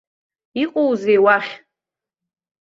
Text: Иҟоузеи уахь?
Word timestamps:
Иҟоузеи 0.61 1.19
уахь? 1.23 1.51